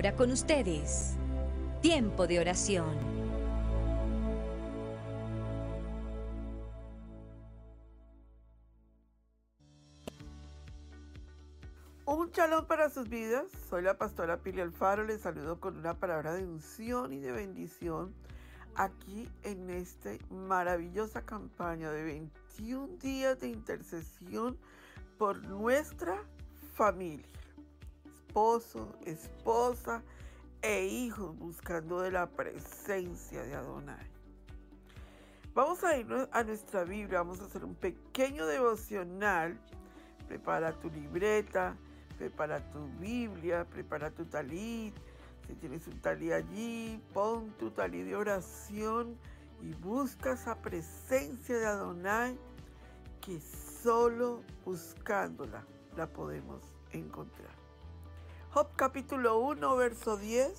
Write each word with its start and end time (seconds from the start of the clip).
Ahora 0.00 0.16
con 0.16 0.30
ustedes, 0.30 1.12
tiempo 1.82 2.26
de 2.26 2.40
oración. 2.40 2.88
Un 12.06 12.32
chalón 12.32 12.66
para 12.66 12.88
sus 12.88 13.10
vidas. 13.10 13.44
Soy 13.68 13.82
la 13.82 13.98
pastora 13.98 14.38
Pili 14.38 14.62
Alfaro. 14.62 15.04
Les 15.04 15.20
saludo 15.20 15.60
con 15.60 15.76
una 15.76 15.92
palabra 15.92 16.32
de 16.32 16.44
unción 16.44 17.12
y 17.12 17.20
de 17.20 17.32
bendición 17.32 18.14
aquí 18.76 19.28
en 19.42 19.68
esta 19.68 20.12
maravillosa 20.30 21.26
campaña 21.26 21.90
de 21.90 22.04
21 22.04 22.96
días 23.02 23.38
de 23.38 23.48
intercesión 23.48 24.56
por 25.18 25.44
nuestra 25.44 26.24
familia. 26.72 27.39
Esposo, 28.30 28.94
esposa 29.06 30.04
e 30.62 30.86
hijos 30.86 31.36
buscando 31.36 32.00
de 32.00 32.12
la 32.12 32.30
presencia 32.30 33.42
de 33.42 33.56
Adonai. 33.56 34.08
Vamos 35.52 35.82
a 35.82 35.96
ir 35.96 36.06
a 36.30 36.44
nuestra 36.44 36.84
Biblia, 36.84 37.18
vamos 37.18 37.40
a 37.40 37.46
hacer 37.46 37.64
un 37.64 37.74
pequeño 37.74 38.46
devocional. 38.46 39.58
Prepara 40.28 40.70
tu 40.78 40.88
libreta, 40.90 41.76
prepara 42.18 42.60
tu 42.70 42.86
Biblia, 43.00 43.66
prepara 43.68 44.12
tu 44.12 44.24
talit. 44.26 44.94
Si 45.48 45.56
tienes 45.56 45.88
un 45.88 46.00
talit 46.00 46.30
allí, 46.30 47.02
pon 47.12 47.50
tu 47.58 47.72
talit 47.72 48.04
de 48.06 48.14
oración 48.14 49.18
y 49.60 49.74
busca 49.74 50.34
esa 50.34 50.54
presencia 50.54 51.58
de 51.58 51.66
Adonai 51.66 52.38
que 53.20 53.40
solo 53.40 54.44
buscándola 54.64 55.66
la 55.96 56.06
podemos 56.06 56.62
encontrar. 56.92 57.59
Job 58.52 58.66
capítulo 58.74 59.38
1, 59.38 59.76
verso 59.76 60.16
10. 60.16 60.50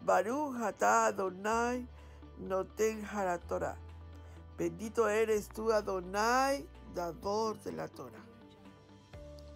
Baruch 0.00 0.56
atah 0.62 1.08
Adonai 1.08 1.86
noten 2.38 3.06
Torah. 3.46 3.76
Bendito 4.56 5.10
eres 5.10 5.50
tú, 5.50 5.70
Adonai, 5.70 6.66
dador 6.94 7.60
de 7.60 7.72
la 7.72 7.86
Torah. 7.88 8.24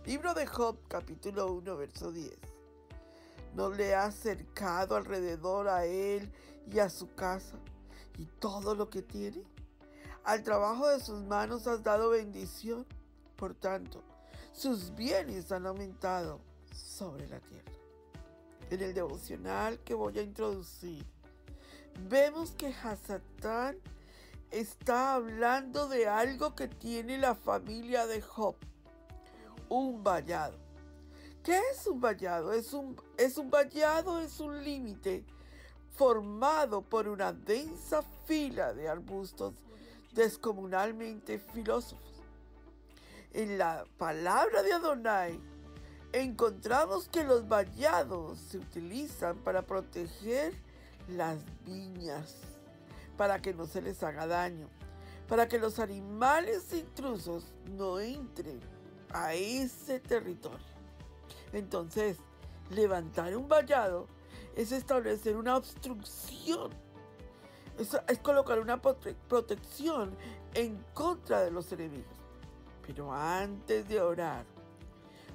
Libro 0.05 0.35
de 0.35 0.47
Job, 0.47 0.77
capítulo 0.87 1.51
1, 1.55 1.77
verso 1.79 2.13
10. 2.13 2.31
¿No 3.55 3.71
le 3.71 3.95
has 3.95 4.15
cercado 4.15 4.95
alrededor 4.95 5.69
a 5.69 5.87
él 5.87 6.31
y 6.71 6.79
a 6.79 6.91
su 6.91 7.15
casa 7.15 7.57
y 8.19 8.27
todo 8.27 8.75
lo 8.75 8.91
que 8.91 9.01
tiene? 9.01 9.43
Al 10.25 10.43
trabajo 10.43 10.89
de 10.89 11.01
sus 11.01 11.23
manos 11.23 11.67
has 11.67 11.83
dado 11.83 12.11
bendición. 12.11 12.85
Por 13.37 13.55
tanto, 13.55 14.03
sus 14.53 14.95
bienes 14.95 15.51
han 15.53 15.65
aumentado 15.67 16.52
sobre 16.75 17.29
la 17.29 17.41
tierra. 17.41 17.73
En 18.71 18.81
el 18.81 18.95
devocional 18.95 19.79
que 19.81 19.95
voy 19.95 20.19
a 20.19 20.23
introducir, 20.23 21.05
vemos 22.09 22.53
que 22.53 22.69
Hasatán 22.69 23.77
está 24.51 25.15
hablando 25.15 25.89
de 25.89 26.07
algo 26.09 26.55
que 26.55 26.69
tiene 26.69 27.19
la 27.19 27.35
familia 27.35 28.07
de 28.07 28.21
Job, 28.21 28.57
un 29.69 30.03
vallado. 30.03 30.57
¿Qué 31.43 31.61
es 31.73 31.87
un 31.87 32.01
vallado? 32.01 32.53
Es 32.53 32.73
un, 32.73 32.97
es 33.17 33.37
un 33.37 33.51
vallado, 33.51 34.21
es 34.21 34.39
un 34.41 34.63
límite 34.63 35.25
formado 35.91 36.83
por 36.83 37.09
una 37.09 37.33
densa 37.33 38.03
fila 38.27 38.73
de 38.73 38.89
arbustos 38.89 39.55
descomunalmente 40.13 41.39
filósofos. 41.39 42.13
En 43.33 43.59
la 43.59 43.85
palabra 43.99 44.63
de 44.63 44.73
Adonai 44.73 45.41
encontramos 46.13 47.09
que 47.09 47.25
los 47.25 47.49
vallados 47.49 48.39
se 48.39 48.59
utilizan 48.59 49.39
para 49.39 49.63
proteger 49.63 50.55
las 51.09 51.39
viñas, 51.65 52.37
para 53.17 53.41
que 53.41 53.55
no 53.55 53.67
se 53.67 53.83
les 53.83 54.03
haga 54.03 54.27
daño, 54.27 54.69
para 55.29 55.49
que 55.49 55.59
los 55.59 55.79
animales 55.79 56.73
intrusos 56.73 57.53
no 57.71 57.99
entren 57.99 58.61
a 59.11 59.35
ese 59.35 60.01
territorio. 60.01 60.59
Entonces, 61.53 62.19
levantar 62.71 63.37
un 63.37 63.49
vallado 63.49 64.07
es 64.57 64.73
establecer 64.73 65.37
una 65.37 65.57
obstrucción, 65.57 66.71
es, 67.79 68.19
colocar 68.21 68.59
una 68.59 68.81
prote- 68.81 69.17
protección 69.29 70.15
en 70.55 70.83
contra 70.95 71.43
de 71.43 71.51
los 71.51 71.73
enemigos. 71.73 72.17
Pero 72.87 73.13
antes 73.13 73.89
de 73.89 74.01
orar, 74.01 74.45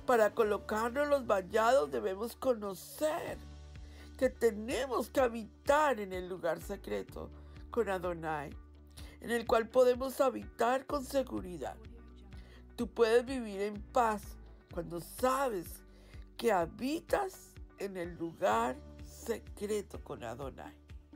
para 0.07 0.33
colocarnos 0.33 1.07
los 1.09 1.27
vallados 1.27 1.91
debemos 1.91 2.35
conocer 2.37 3.37
que 4.17 4.29
tenemos 4.29 5.09
que 5.09 5.19
habitar 5.19 5.99
en 5.99 6.13
el 6.13 6.29
lugar 6.29 6.61
secreto 6.61 7.29
con 7.69 7.89
Adonai, 7.89 8.49
en 9.19 9.31
el 9.31 9.45
cual 9.45 9.67
podemos 9.67 10.19
habitar 10.21 10.85
con 10.85 11.03
seguridad. 11.03 11.75
Tú 12.77 12.87
puedes 12.87 13.25
vivir 13.25 13.61
en 13.61 13.81
paz 13.91 14.23
cuando 14.73 15.01
sabes 15.01 15.83
que 16.37 16.53
habitas 16.53 17.53
en 17.77 17.97
el 17.97 18.15
lugar 18.17 18.77
secreto 19.05 20.01
con 20.03 20.23
Adonai. 20.23 20.73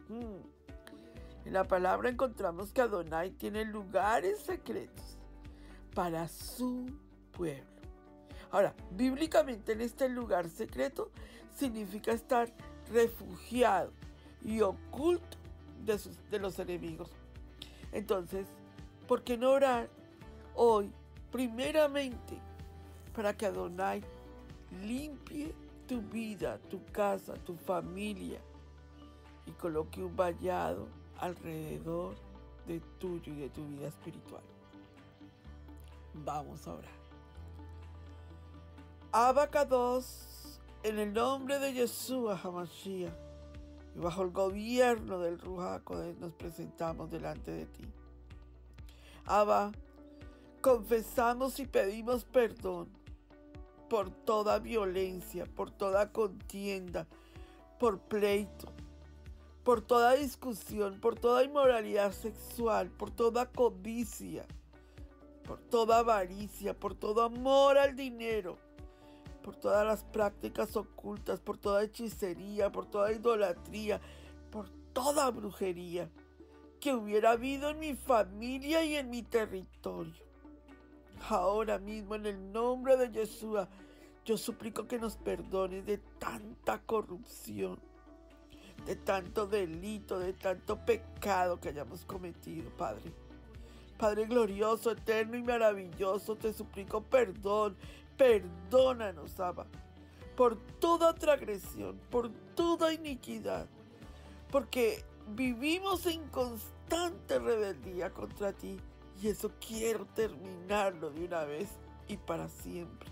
Mm. 0.10 1.46
En 1.46 1.54
la 1.54 1.64
palabra 1.64 2.10
encontramos 2.10 2.74
que 2.74 2.82
Adonai 2.82 3.32
tiene 3.32 3.64
lugares 3.64 4.40
secretos 4.40 5.18
para 5.96 6.28
su 6.28 6.86
pueblo. 7.32 7.81
Ahora, 8.52 8.74
bíblicamente 8.92 9.72
en 9.72 9.82
este 9.82 10.10
lugar 10.10 10.50
secreto 10.50 11.10
significa 11.56 12.12
estar 12.12 12.52
refugiado 12.92 13.92
y 14.44 14.62
oculto 14.62 15.38
de, 15.86 16.00
de 16.30 16.40
los 16.40 16.60
enemigos. 16.60 17.10
Entonces, 17.92 18.48
¿por 19.08 19.24
qué 19.24 19.38
no 19.38 19.52
orar 19.52 19.90
hoy 20.56 20.92
primeramente 21.32 22.38
para 23.16 23.36
que 23.36 23.46
Adonai 23.46 24.02
limpie 24.84 25.54
tu 25.88 26.02
vida, 26.02 26.60
tu 26.70 26.84
casa, 26.86 27.34
tu 27.36 27.56
familia 27.56 28.40
y 29.46 29.52
coloque 29.52 30.04
un 30.04 30.16
vallado 30.16 30.88
alrededor 31.20 32.16
de 32.68 32.80
tuyo 33.00 33.34
y 33.34 33.40
de 33.42 33.50
tu 33.50 33.66
vida 33.66 33.88
espiritual? 33.88 34.44
Vamos 36.14 36.68
a 36.68 36.74
orar. 36.74 37.01
Abacados, 39.14 40.60
en 40.84 40.98
el 40.98 41.12
nombre 41.12 41.60
de 41.60 41.74
Yeshua 41.74 42.40
Hamashiach, 42.42 43.12
y 43.94 44.00
bajo 44.00 44.22
el 44.22 44.32
gobierno 44.32 45.20
del 45.20 45.38
Rujaco 45.38 45.96
nos 46.18 46.32
presentamos 46.32 47.12
delante 47.12 47.52
de 47.52 47.66
ti. 47.66 47.84
Abba, 49.26 49.74
confesamos 50.62 51.60
y 51.60 51.66
pedimos 51.66 52.24
perdón 52.24 52.88
por 53.90 54.12
toda 54.12 54.60
violencia, 54.60 55.46
por 55.46 55.72
toda 55.72 56.14
contienda, 56.14 57.06
por 57.82 58.00
pleito, 58.00 58.72
por 59.66 59.82
toda 59.82 60.14
discusión, 60.14 61.02
por 61.02 61.20
toda 61.20 61.44
inmoralidad 61.44 62.14
sexual, 62.14 62.90
por 62.90 63.12
toda 63.12 63.46
codicia, 63.52 64.46
por 65.44 65.60
toda 65.60 66.00
avaricia, 66.00 66.74
por 66.74 66.96
todo 66.96 67.24
amor 67.24 67.78
al 67.78 67.98
dinero, 67.98 68.58
por 69.44 69.56
todas 69.56 69.86
las 69.86 70.04
prácticas 70.04 70.76
ocultas, 70.76 71.40
por 71.40 71.58
toda 71.58 71.84
hechicería, 71.84 72.72
por 72.72 72.86
toda 72.86 73.12
idolatría, 73.12 74.00
por 74.52 74.70
toda 74.94 75.30
brujería. 75.32 76.10
que 76.80 76.96
hubiera 76.96 77.32
habido 77.32 77.70
en 77.70 77.80
mi 77.80 77.94
familia 77.96 78.84
y 78.84 78.96
en 78.96 79.12
mi 79.12 79.22
territorio. 79.22 80.16
Ahora 81.30 81.78
mismo, 81.78 82.16
en 82.16 82.26
el 82.26 82.52
nombre 82.52 82.98
de 82.98 83.12
Yeshua, 83.12 83.70
yo 84.26 84.36
suplico 84.36 84.88
que 84.88 84.98
nos 84.98 85.16
perdones 85.16 85.86
de 85.86 86.00
tanta 86.20 86.82
corrupción, 86.82 87.80
de 88.86 88.96
tanto 88.96 89.46
delito, 89.46 90.18
de 90.18 90.34
tanto 90.34 90.84
pecado 90.84 91.60
que 91.60 91.70
hayamos 91.70 92.04
cometido, 92.06 92.70
Padre. 92.72 93.14
Padre 94.00 94.26
glorioso, 94.26 94.90
eterno 94.90 95.38
y 95.38 95.44
maravilloso, 95.44 96.36
te 96.36 96.52
suplico 96.52 97.04
perdón, 97.04 97.78
perdónanos, 98.22 99.40
Abba, 99.40 99.66
por 100.38 100.56
toda 100.80 101.16
transgresión, 101.16 102.00
por 102.12 102.30
toda 102.54 102.94
iniquidad, 102.94 103.66
porque 104.52 105.04
vivimos 105.30 106.06
en 106.06 106.28
constante 106.30 107.40
rebeldía 107.40 108.12
contra 108.12 108.54
ti 108.54 108.80
y 109.20 109.30
eso 109.30 109.52
quiero 109.60 110.06
terminarlo 110.06 111.10
de 111.10 111.26
una 111.26 111.46
vez 111.46 111.70
y 112.08 112.16
para 112.16 112.48
siempre. 112.48 113.10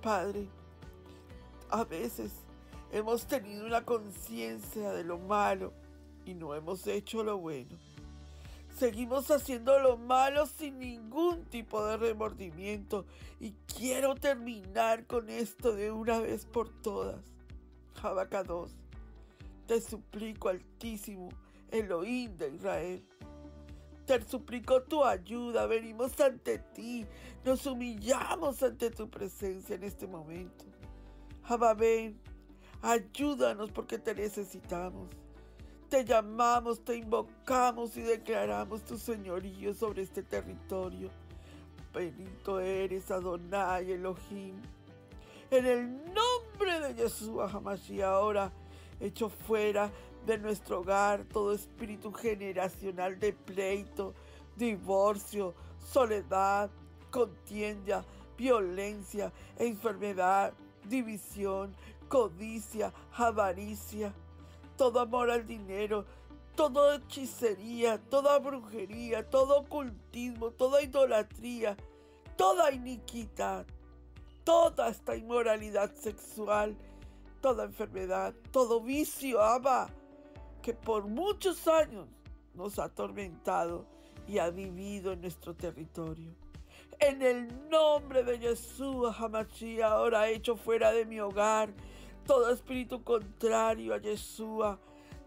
Padre, 0.00 0.46
a 1.68 1.82
veces 1.82 2.30
hemos 2.92 3.26
tenido 3.26 3.66
una 3.66 3.84
conciencia 3.84 4.92
de 4.92 5.02
lo 5.02 5.18
malo 5.18 5.72
y 6.24 6.34
no 6.34 6.54
hemos 6.54 6.86
hecho 6.86 7.24
lo 7.24 7.38
bueno. 7.38 7.76
Seguimos 8.76 9.30
haciendo 9.30 9.78
lo 9.78 9.96
malo 9.96 10.44
sin 10.44 10.78
ningún 10.78 11.46
tipo 11.46 11.82
de 11.86 11.96
remordimiento 11.96 13.06
y 13.40 13.52
quiero 13.74 14.14
terminar 14.16 15.06
con 15.06 15.30
esto 15.30 15.72
de 15.74 15.90
una 15.90 16.20
vez 16.20 16.44
por 16.44 16.68
todas. 16.82 17.24
Habacados, 18.02 18.76
te 19.66 19.80
suplico, 19.80 20.50
Altísimo, 20.50 21.30
Elohim 21.70 22.36
de 22.36 22.50
Israel. 22.50 23.02
Te 24.04 24.22
suplico 24.22 24.82
tu 24.82 25.02
ayuda, 25.02 25.66
venimos 25.66 26.20
ante 26.20 26.58
ti, 26.58 27.06
nos 27.46 27.64
humillamos 27.64 28.62
ante 28.62 28.90
tu 28.90 29.08
presencia 29.08 29.76
en 29.76 29.84
este 29.84 30.06
momento. 30.06 30.66
Abba, 31.44 31.72
ven, 31.72 32.20
ayúdanos 32.82 33.70
porque 33.70 33.98
te 33.98 34.14
necesitamos. 34.14 35.08
Te 35.88 36.04
llamamos, 36.04 36.80
te 36.84 36.96
invocamos 36.96 37.96
y 37.96 38.00
declaramos 38.00 38.84
tu 38.84 38.98
señorío 38.98 39.72
sobre 39.72 40.02
este 40.02 40.24
territorio. 40.24 41.10
Bendito 41.94 42.58
eres, 42.58 43.08
Adonai 43.12 43.92
Elohim. 43.92 44.60
En 45.48 45.64
el 45.64 46.12
nombre 46.12 46.80
de 46.80 46.94
Jesús, 46.94 47.40
y 47.88 48.00
ahora 48.00 48.50
hecho 48.98 49.28
fuera 49.28 49.92
de 50.26 50.38
nuestro 50.38 50.80
hogar 50.80 51.22
todo 51.22 51.52
espíritu 51.52 52.12
generacional 52.12 53.20
de 53.20 53.32
pleito, 53.32 54.12
divorcio, 54.56 55.54
soledad, 55.78 56.68
contienda, 57.12 58.04
violencia, 58.36 59.32
enfermedad, 59.56 60.52
división, 60.88 61.76
codicia, 62.08 62.92
avaricia 63.16 64.12
todo 64.76 65.00
amor 65.00 65.30
al 65.30 65.46
dinero, 65.46 66.04
toda 66.54 66.96
hechicería, 66.96 67.98
toda 67.98 68.38
brujería, 68.38 69.28
todo 69.28 69.60
ocultismo, 69.60 70.50
toda 70.50 70.82
idolatría, 70.82 71.76
toda 72.36 72.72
iniquidad, 72.72 73.66
toda 74.44 74.88
esta 74.88 75.16
inmoralidad 75.16 75.92
sexual, 75.94 76.76
toda 77.40 77.64
enfermedad, 77.64 78.34
todo 78.52 78.80
vicio, 78.80 79.42
ama, 79.42 79.88
que 80.62 80.72
por 80.74 81.06
muchos 81.06 81.68
años 81.68 82.08
nos 82.54 82.78
ha 82.78 82.84
atormentado 82.84 83.86
y 84.26 84.38
ha 84.38 84.50
vivido 84.50 85.12
en 85.12 85.20
nuestro 85.20 85.54
territorio. 85.54 86.34
En 86.98 87.20
el 87.20 87.68
nombre 87.68 88.24
de 88.24 88.38
Jesús, 88.38 89.14
Hamashia, 89.18 89.88
ahora 89.88 90.28
hecho 90.28 90.56
fuera 90.56 90.92
de 90.92 91.04
mi 91.04 91.20
hogar, 91.20 91.68
todo 92.26 92.50
espíritu 92.50 93.02
contrario 93.04 93.94
a 93.94 93.98
Yeshua, 93.98 94.78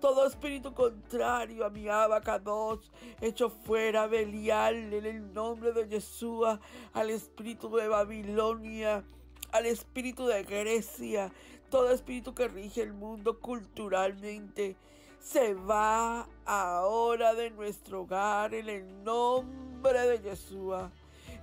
todo 0.02 0.28
espíritu 0.28 0.74
contrario 0.74 1.66
a 1.66 1.70
mi 1.70 1.88
abacados, 1.88 2.92
hecho 3.22 3.50
fuera 3.50 4.08
Belial 4.08 4.76
en 4.94 5.06
el 5.06 5.34
nombre 5.34 5.72
de 5.72 5.88
Yeshua, 5.88 6.60
al 6.94 7.10
espíritu 7.10 7.70
de 7.76 7.88
Babilonia, 7.88 9.04
al 9.52 9.66
espíritu 9.66 10.26
de 10.26 10.44
Grecia, 10.44 11.32
todo 11.70 11.92
espíritu 11.92 12.36
que 12.36 12.50
rige 12.50 12.82
el 12.82 12.94
mundo 12.94 13.40
culturalmente, 13.40 14.76
se 15.20 15.54
va 15.54 16.28
ahora 16.46 17.34
de 17.34 17.50
nuestro 17.52 18.02
hogar 18.02 18.54
en 18.54 18.68
el 18.68 19.04
nombre 19.04 20.00
de 20.02 20.22
Yeshua 20.22 20.92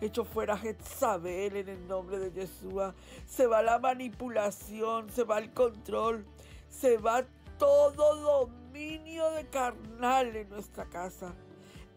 hecho 0.01 0.25
fuera 0.25 0.57
Jezabel 0.57 1.57
en 1.57 1.69
el 1.69 1.89
nombre 1.89 2.19
de 2.19 2.33
Yeshua. 2.33 2.95
Se 3.27 3.47
va 3.47 3.63
la 3.63 3.79
manipulación, 3.79 5.11
se 5.11 5.25
va 5.25 5.39
el 5.39 5.53
control, 5.53 6.27
se 6.69 6.99
va 6.99 7.25
todo 7.59 8.17
dominio 8.17 9.31
de 9.31 9.47
carnal 9.49 10.37
en 10.37 10.49
nuestra 10.51 10.85
casa. 10.87 11.35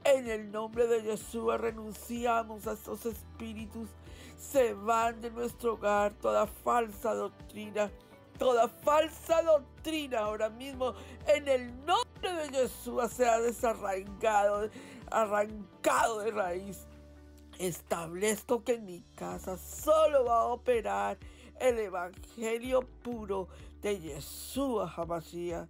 En 0.03 0.29
el 0.29 0.51
nombre 0.51 0.87
de 0.87 1.03
Yeshua 1.03 1.57
renunciamos 1.57 2.67
a 2.67 2.73
estos 2.73 3.05
espíritus. 3.05 3.89
Se 4.37 4.73
van 4.73 5.19
de 5.19 5.29
nuestro 5.31 5.73
hogar 5.73 6.13
toda 6.13 6.47
falsa 6.47 7.13
doctrina, 7.13 7.91
toda 8.37 8.69
falsa 8.69 9.41
doctrina 9.41 10.19
ahora 10.19 10.49
mismo. 10.49 10.93
En 11.27 11.47
el 11.49 11.85
nombre 11.85 12.33
de 12.33 12.49
Yeshua 12.49 13.09
sea 13.09 13.39
desarraigado, 13.39 14.69
arrancado 15.11 16.19
de 16.19 16.31
raíz. 16.31 16.88
Establezco 17.59 18.63
que 18.63 18.75
en 18.75 18.85
mi 18.85 19.01
casa 19.15 19.57
solo 19.57 20.23
va 20.23 20.39
a 20.39 20.45
operar 20.45 21.17
el 21.59 21.77
evangelio 21.77 22.81
puro 23.03 23.49
de 23.81 23.99
Yeshua 23.99 24.91
Hamashiach. 24.95 25.67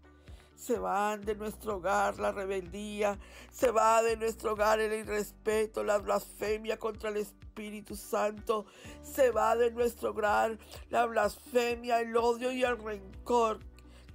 Se 0.55 0.77
van 0.77 1.21
de 1.21 1.35
nuestro 1.35 1.77
hogar 1.77 2.19
la 2.19 2.31
rebeldía, 2.31 3.17
se 3.49 3.71
va 3.71 4.03
de 4.03 4.17
nuestro 4.17 4.53
hogar 4.53 4.79
el 4.79 4.93
irrespeto, 4.93 5.83
la 5.83 5.97
blasfemia 5.97 6.77
contra 6.77 7.09
el 7.09 7.17
Espíritu 7.17 7.95
Santo, 7.95 8.65
se 9.01 9.31
va 9.31 9.55
de 9.55 9.71
nuestro 9.71 10.11
hogar 10.11 10.59
la 10.89 11.05
blasfemia, 11.05 12.01
el 12.01 12.15
odio 12.15 12.51
y 12.51 12.63
el 12.63 12.77
rencor 12.77 13.59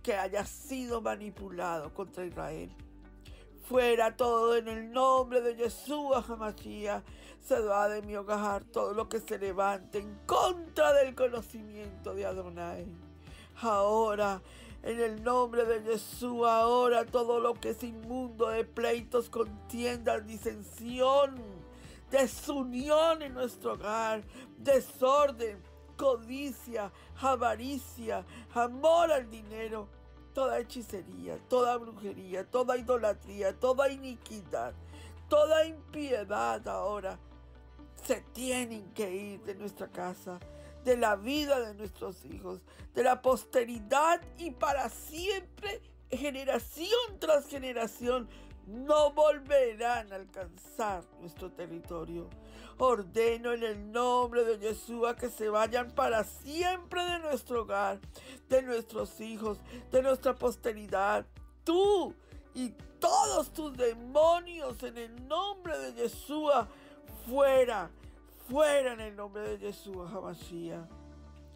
que 0.02 0.14
haya 0.14 0.44
sido 0.44 1.00
manipulado 1.00 1.92
contra 1.92 2.24
Israel. 2.24 2.70
Fuera 3.64 4.14
todo 4.14 4.56
en 4.56 4.68
el 4.68 4.92
nombre 4.92 5.40
de 5.40 5.56
Yeshua 5.56 6.22
Hamashiach. 6.28 7.02
Se 7.40 7.58
va 7.60 7.88
de 7.88 8.02
mi 8.02 8.14
hogar 8.14 8.62
todo 8.64 8.92
lo 8.92 9.08
que 9.08 9.20
se 9.20 9.38
levante 9.38 9.98
en 9.98 10.18
contra 10.26 10.92
del 10.92 11.14
conocimiento 11.14 12.14
de 12.14 12.26
Adonai. 12.26 12.86
Ahora, 13.62 14.42
en 14.82 15.00
el 15.00 15.22
nombre 15.24 15.64
de 15.64 15.82
Yeshua, 15.82 16.60
ahora 16.60 17.06
todo 17.06 17.40
lo 17.40 17.54
que 17.54 17.70
es 17.70 17.82
inmundo 17.82 18.48
de 18.48 18.64
pleitos, 18.64 19.30
contiendas, 19.30 20.26
disensión, 20.26 21.34
desunión 22.10 23.22
en 23.22 23.32
nuestro 23.32 23.74
hogar, 23.74 24.24
desorden, 24.58 25.62
codicia, 25.96 26.92
avaricia, 27.18 28.26
amor 28.54 29.10
al 29.10 29.30
dinero 29.30 29.88
toda 30.34 30.58
hechicería, 30.58 31.38
toda 31.48 31.78
brujería, 31.78 32.44
toda 32.44 32.76
idolatría, 32.76 33.58
toda 33.58 33.90
iniquidad, 33.90 34.74
toda 35.28 35.64
impiedad 35.64 36.66
ahora 36.68 37.18
se 38.04 38.20
tienen 38.32 38.92
que 38.92 39.10
ir 39.14 39.40
de 39.44 39.54
nuestra 39.54 39.88
casa, 39.88 40.38
de 40.84 40.96
la 40.96 41.16
vida 41.16 41.60
de 41.60 41.74
nuestros 41.74 42.24
hijos, 42.26 42.60
de 42.94 43.02
la 43.02 43.22
posteridad 43.22 44.20
y 44.36 44.50
para 44.50 44.90
siempre, 44.90 45.80
generación 46.10 47.18
tras 47.18 47.46
generación, 47.46 48.28
no 48.66 49.12
volverán 49.12 50.12
a 50.12 50.16
alcanzar 50.16 51.04
nuestro 51.20 51.50
territorio. 51.50 52.28
Ordeno 52.78 53.52
en 53.52 53.62
el 53.62 53.92
nombre 53.92 54.44
de 54.44 54.58
Yeshua 54.58 55.14
que 55.14 55.30
se 55.30 55.48
vayan 55.48 55.92
para 55.92 56.24
siempre 56.24 57.04
de 57.04 57.18
nuestro 57.20 57.62
hogar, 57.62 58.00
de 58.48 58.62
nuestros 58.62 59.20
hijos, 59.20 59.58
de 59.92 60.02
nuestra 60.02 60.34
posteridad. 60.34 61.24
Tú 61.62 62.14
y 62.54 62.70
todos 62.98 63.52
tus 63.52 63.76
demonios 63.76 64.82
en 64.82 64.98
el 64.98 65.28
nombre 65.28 65.78
de 65.78 65.92
Yeshua, 65.94 66.68
fuera, 67.28 67.90
fuera 68.48 68.94
en 68.94 69.00
el 69.00 69.16
nombre 69.16 69.42
de 69.42 69.58
Yeshua, 69.58 70.08
Hamashiach. 70.10 70.88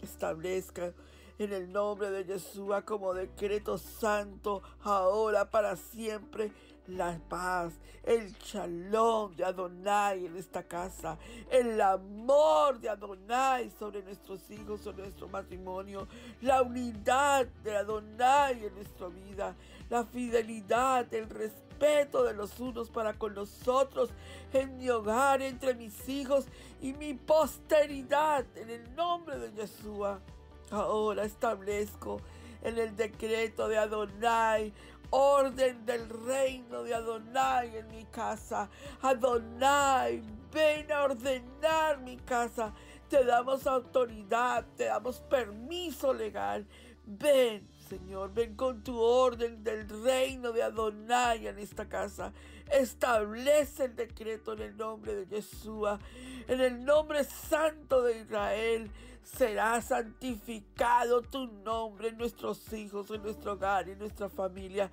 Establezca 0.02 0.92
en 1.38 1.52
el 1.52 1.72
nombre 1.72 2.10
de 2.10 2.24
Yeshua 2.24 2.82
como 2.82 3.14
decreto 3.14 3.78
santo, 3.78 4.62
ahora 4.82 5.50
para 5.50 5.76
siempre, 5.76 6.50
la 6.88 7.20
paz, 7.28 7.74
el 8.02 8.32
shalom 8.32 9.36
de 9.36 9.44
Adonai 9.44 10.24
en 10.24 10.36
esta 10.36 10.62
casa, 10.62 11.18
el 11.50 11.80
amor 11.80 12.80
de 12.80 12.88
Adonai 12.88 13.70
sobre 13.78 14.02
nuestros 14.02 14.50
hijos, 14.50 14.80
sobre 14.80 15.02
nuestro 15.02 15.28
matrimonio, 15.28 16.08
la 16.40 16.62
unidad 16.62 17.46
de 17.62 17.76
Adonai 17.76 18.64
en 18.64 18.74
nuestra 18.74 19.08
vida, 19.08 19.54
la 19.90 20.04
fidelidad, 20.04 21.12
el 21.12 21.28
respeto 21.28 22.24
de 22.24 22.32
los 22.32 22.58
unos 22.58 22.88
para 22.88 23.18
con 23.18 23.34
los 23.34 23.68
otros, 23.68 24.10
en 24.52 24.78
mi 24.78 24.88
hogar, 24.88 25.42
entre 25.42 25.74
mis 25.74 26.08
hijos 26.08 26.46
y 26.80 26.94
mi 26.94 27.14
posteridad, 27.14 28.44
en 28.56 28.70
el 28.70 28.94
nombre 28.96 29.38
de 29.38 29.52
Yeshua. 29.52 30.20
Ahora 30.70 31.24
establezco 31.24 32.20
en 32.62 32.78
el 32.78 32.96
decreto 32.96 33.68
de 33.68 33.78
Adonai 33.78 34.72
orden 35.10 35.86
del 35.86 36.08
reino 36.08 36.82
de 36.82 36.94
Adonai 36.94 37.76
en 37.76 37.88
mi 37.88 38.04
casa. 38.04 38.68
Adonai, 39.02 40.22
ven 40.52 40.90
a 40.92 41.04
ordenar 41.04 41.98
mi 42.00 42.16
casa. 42.18 42.72
Te 43.08 43.24
damos 43.24 43.66
autoridad, 43.66 44.66
te 44.76 44.84
damos 44.84 45.20
permiso 45.20 46.12
legal. 46.12 46.66
Ven, 47.06 47.66
Señor, 47.88 48.34
ven 48.34 48.54
con 48.54 48.82
tu 48.82 49.00
orden 49.00 49.64
del 49.64 49.88
reino 49.88 50.52
de 50.52 50.62
Adonai 50.62 51.46
en 51.46 51.58
esta 51.58 51.88
casa. 51.88 52.34
Establece 52.70 53.86
el 53.86 53.96
decreto 53.96 54.52
en 54.52 54.60
el 54.60 54.76
nombre 54.76 55.14
de 55.14 55.26
Yeshua, 55.26 55.98
en 56.46 56.60
el 56.60 56.84
nombre 56.84 57.24
santo 57.24 58.02
de 58.02 58.18
Israel. 58.18 58.90
Será 59.22 59.80
santificado 59.80 61.22
tu 61.22 61.46
nombre 61.46 62.08
en 62.08 62.18
nuestros 62.18 62.70
hijos, 62.74 63.10
en 63.10 63.22
nuestro 63.22 63.52
hogar, 63.54 63.88
en 63.88 63.98
nuestra 63.98 64.28
familia. 64.28 64.90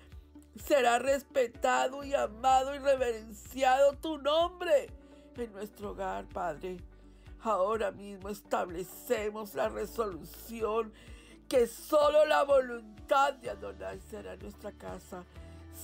Será 0.63 0.97
respetado 0.97 2.01
y 2.05 2.13
amado 2.13 2.73
y 2.73 2.79
reverenciado 2.79 3.97
tu 3.97 4.17
nombre 4.19 4.87
en 5.35 5.51
nuestro 5.51 5.91
hogar, 5.91 6.25
Padre. 6.29 6.77
Ahora 7.41 7.91
mismo 7.91 8.29
establecemos 8.29 9.53
la 9.53 9.67
resolución 9.67 10.93
que 11.47 11.67
solo 11.67 12.25
la 12.25 12.43
voluntad 12.43 13.33
de 13.35 13.49
Adonai 13.49 13.99
será 13.99 14.35
nuestra 14.35 14.71
casa. 14.71 15.23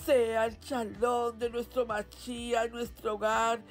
Sea 0.05 0.45
el 0.45 0.59
chalón 0.59 1.37
de 1.37 1.49
nuestro 1.49 1.85
machía 1.85 2.67
nuestro 2.67 3.15
hogar. 3.15 3.61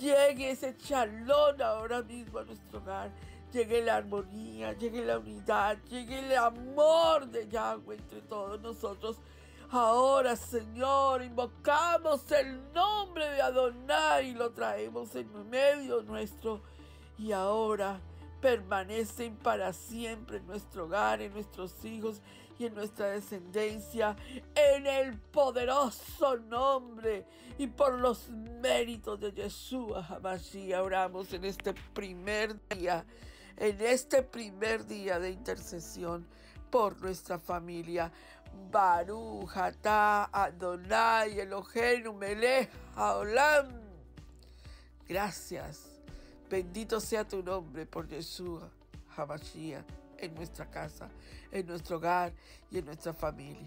Llegue 0.00 0.50
ese 0.50 0.76
chalón 0.76 1.60
ahora 1.60 2.02
mismo 2.02 2.38
a 2.38 2.44
nuestro 2.44 2.78
hogar. 2.78 3.10
Llegue 3.52 3.82
la 3.82 3.96
armonía, 3.96 4.72
llegue 4.72 5.04
la 5.04 5.18
unidad, 5.18 5.76
llegue 5.90 6.20
el 6.20 6.36
amor 6.36 7.26
de 7.26 7.46
Yahweh 7.48 7.96
entre 7.96 8.22
todos 8.22 8.60
nosotros. 8.60 9.18
Ahora, 9.70 10.36
Señor, 10.36 11.22
invocamos 11.22 12.30
el 12.32 12.72
nombre 12.72 13.28
de 13.30 13.42
Adonai 13.42 14.30
y 14.30 14.34
lo 14.34 14.50
traemos 14.52 15.14
en 15.14 15.50
medio 15.50 16.02
nuestro. 16.02 16.62
Y 17.18 17.32
ahora 17.32 18.00
permanecen 18.42 19.36
para 19.36 19.72
siempre 19.72 20.38
en 20.38 20.46
nuestro 20.46 20.84
hogar, 20.84 21.22
en 21.22 21.32
nuestros 21.32 21.84
hijos 21.84 22.20
y 22.58 22.66
en 22.66 22.74
nuestra 22.74 23.06
descendencia, 23.06 24.16
en 24.54 24.86
el 24.86 25.16
poderoso 25.16 26.36
nombre 26.36 27.24
y 27.56 27.68
por 27.68 27.98
los 27.98 28.28
méritos 28.28 29.20
de 29.20 29.32
Yeshua 29.32 30.04
Hamashiach. 30.04 30.82
Oramos 30.82 31.32
en 31.32 31.44
este 31.44 31.72
primer 31.94 32.58
día, 32.68 33.06
en 33.56 33.80
este 33.80 34.22
primer 34.24 34.86
día 34.86 35.20
de 35.20 35.30
intercesión 35.30 36.26
por 36.68 37.00
nuestra 37.00 37.38
familia. 37.38 38.12
Baruch, 38.70 39.56
Atah, 39.56 40.28
Adonai, 40.32 41.40
Eloheinu, 41.40 42.12
Melech, 42.12 42.68
Haolam. 42.96 43.68
Gracias. 45.08 45.91
Bendito 46.52 47.00
sea 47.00 47.26
tu 47.26 47.42
nombre 47.42 47.86
por 47.86 48.06
Yeshua, 48.06 48.68
Hamashiach, 49.16 49.86
en 50.18 50.34
nuestra 50.34 50.70
casa, 50.70 51.08
en 51.50 51.66
nuestro 51.66 51.96
hogar 51.96 52.30
y 52.70 52.76
en 52.76 52.84
nuestra 52.84 53.14
familia. 53.14 53.66